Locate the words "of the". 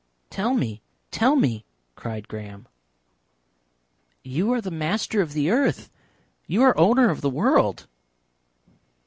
5.21-5.51, 7.11-7.29